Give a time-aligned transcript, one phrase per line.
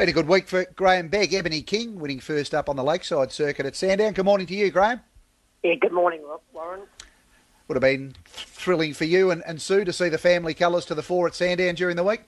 [0.00, 1.34] Been a good week for Graham Begg.
[1.34, 4.14] Ebony King winning first up on the Lakeside circuit at Sandown.
[4.14, 5.02] Good morning to you, Graham.
[5.62, 6.22] Yeah, good morning,
[6.54, 6.80] Warren.
[7.68, 10.94] Would have been thrilling for you and, and Sue to see the family colours to
[10.94, 12.22] the fore at Sandown during the week.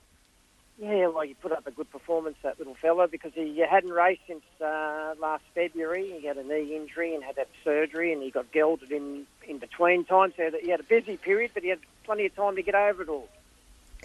[0.77, 4.21] Yeah, well, you put up a good performance, that little fella, because he hadn't raced
[4.27, 6.13] since uh, last February.
[6.19, 9.57] He had a knee injury and had that surgery, and he got gelded in, in
[9.57, 10.35] between times.
[10.37, 13.01] So he had a busy period, but he had plenty of time to get over
[13.01, 13.29] it all.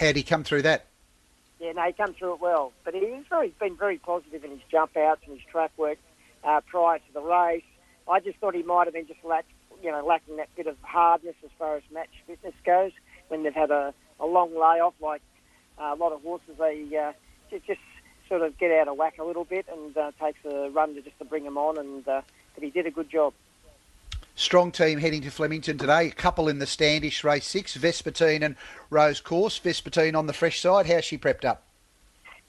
[0.00, 0.86] How'd he come through that?
[1.60, 2.72] Yeah, no, he come through it well.
[2.84, 5.98] But he's very, been very positive in his jump outs and his track work
[6.44, 7.64] uh, prior to the race.
[8.08, 9.44] I just thought he might have been just lack,
[9.82, 12.92] you know, lacking that bit of hardness as far as match fitness goes
[13.28, 14.94] when they've had a, a long layoff.
[15.00, 15.22] Like
[15.78, 17.12] uh, a lot of horses, they uh,
[17.66, 17.80] just
[18.28, 21.02] sort of get out of whack a little bit and uh, takes a run to
[21.02, 21.78] just to bring them on.
[21.78, 22.22] And uh,
[22.54, 23.34] but he did a good job.
[24.38, 26.06] Strong team heading to Flemington today.
[26.06, 28.54] A couple in the Standish race six, Vespertine and
[28.88, 29.58] Rose Quartz.
[29.58, 30.86] Vespertine on the fresh side.
[30.86, 31.64] How's she prepped up?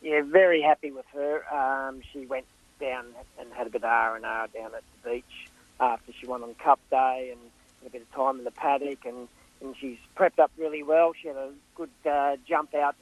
[0.04, 1.44] Yeah, very happy with her.
[1.52, 2.46] Um, she went
[2.80, 3.06] down
[3.40, 6.44] and had a bit of R and R down at the beach after she won
[6.44, 7.42] on Cup Day and
[7.88, 9.28] a bit of time in the paddock and,
[9.60, 11.14] and she's prepped up really well.
[11.20, 12.98] She had a good uh, jump out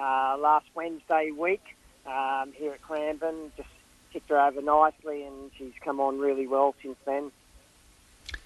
[0.00, 1.74] uh, last Wednesday week
[2.06, 3.50] um, here at Cranbourne.
[3.56, 3.68] Just
[4.12, 7.32] ticked her over nicely and she's come on really well since then.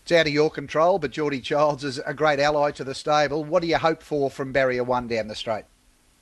[0.03, 3.45] It's out of your control, but Geordie Childs is a great ally to the stable.
[3.45, 5.65] What do you hope for from Barrier 1 down the straight?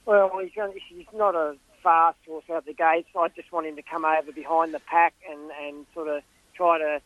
[0.04, 0.52] Well, he's,
[0.90, 3.08] he's not a fast horse out the gates.
[3.16, 6.22] I just want him to come over behind the pack and, and sort of
[6.54, 7.00] try to,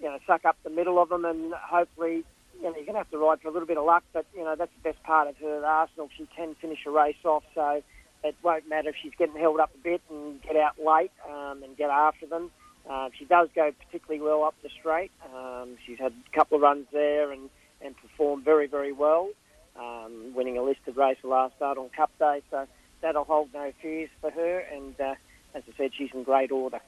[0.00, 2.24] you know, suck up the middle of them and hopefully,
[2.56, 4.26] you know, you're going to have to ride for a little bit of luck, but,
[4.34, 6.08] you know, that's the best part of her Arsenal.
[6.18, 7.84] She can finish a race off, so
[8.24, 11.62] it won't matter if she's getting held up a bit and get out late um,
[11.62, 12.50] and get after them.
[12.88, 15.10] Uh, she does go particularly well up the straight.
[15.34, 19.30] Um, she's had a couple of runs there and, and performed very, very well,
[19.78, 22.42] um, winning a listed race the last start on Cup Day.
[22.50, 22.66] So
[23.00, 24.60] that'll hold no fears for her.
[24.60, 25.14] And uh,
[25.54, 26.80] as I said, she's in great order.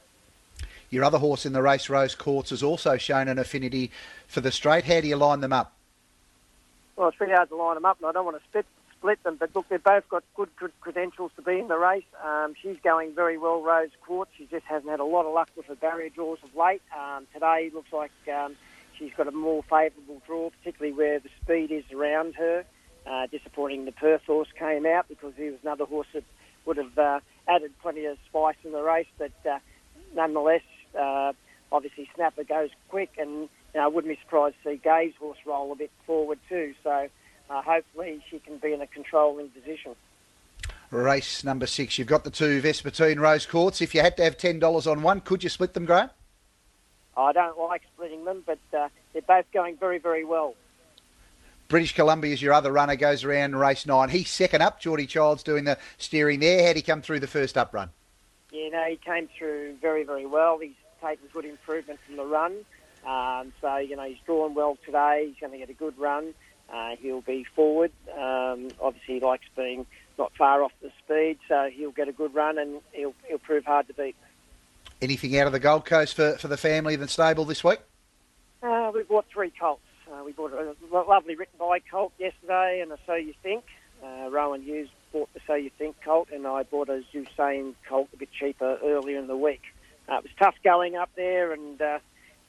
[0.89, 3.91] Your other horse in the race, Rose Quartz, has also shown an affinity
[4.27, 4.85] for the straight.
[4.85, 5.73] How do you line them up?
[6.95, 8.65] Well, it's pretty hard to line them up, and I don't want to split
[8.99, 9.37] split them.
[9.39, 12.03] But look, they've both got good, good credentials to be in the race.
[12.23, 14.31] Um, she's going very well, Rose Quartz.
[14.37, 16.81] She just hasn't had a lot of luck with her barrier draws of late.
[16.97, 18.55] Um, today looks like um,
[18.97, 22.65] she's got a more favourable draw, particularly where the speed is around her.
[23.07, 26.23] Uh, disappointing the Perth horse came out because he was another horse that
[26.65, 29.07] would have uh, added plenty of spice in the race.
[29.17, 29.59] But uh,
[30.13, 30.61] nonetheless,
[30.99, 31.31] uh,
[31.71, 33.47] obviously Snapper goes quick, and
[33.79, 36.73] I wouldn't be surprised to see Gabe's horse roll a bit forward too.
[36.83, 37.07] So
[37.49, 39.95] uh, hopefully she can be in a controlling position.
[40.91, 41.97] Race number six.
[41.97, 43.81] You've got the two Vespertine Rose Quartz.
[43.81, 46.09] If you had to have ten dollars on one, could you split them, Graham?
[47.15, 50.55] I don't like splitting them, but uh, they're both going very, very well.
[51.67, 54.09] British Columbia is your other runner, goes around race nine.
[54.09, 54.79] He's second up.
[54.79, 56.65] Geordie Child's doing the steering there.
[56.65, 57.89] How'd he come through the first up run?
[58.51, 60.57] Yeah, no, he came through very, very well.
[60.57, 62.55] He's taken good improvement from the run.
[63.05, 65.27] Um, so, you know, he's drawn well today.
[65.27, 66.33] He's going to get a good run.
[66.71, 67.91] Uh, he'll be forward.
[68.11, 69.85] Um, obviously, he likes being
[70.17, 73.65] not far off the speed, so he'll get a good run and he'll, he'll prove
[73.65, 74.15] hard to beat.
[75.01, 77.79] Anything out of the Gold Coast for, for the family and the stable this week?
[78.61, 79.81] Uh, we bought three colts.
[80.11, 83.63] Uh, we bought a lovely written by colt yesterday and a So You Think.
[84.03, 88.09] Uh, Rowan Hughes bought the So You Think colt, and I bought a Zousain colt
[88.13, 89.61] a bit cheaper earlier in the week.
[90.09, 91.99] Uh, it was tough going up there, and uh,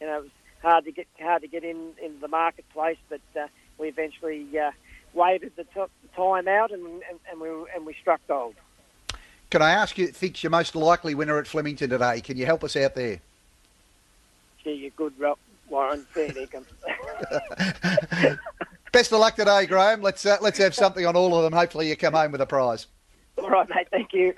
[0.00, 0.30] you know it was
[0.62, 3.46] hard to get hard to get in into the marketplace, but uh,
[3.78, 4.70] we eventually uh,
[5.14, 8.54] waited the, t- the time out and, and, and, we, and we struck gold.
[9.50, 12.20] Can I ask you, think your most likely winner at Flemington today?
[12.20, 13.20] Can you help us out there?
[14.62, 15.38] Gee, you're good, Rob
[15.68, 16.06] Warren.
[16.10, 16.30] Fair
[18.92, 20.02] Best of luck today, Graham.
[20.02, 21.52] Let's uh, let's have something on all of them.
[21.52, 22.88] Hopefully, you come home with a prize.
[23.38, 23.86] All right, mate.
[23.90, 24.34] Thank you.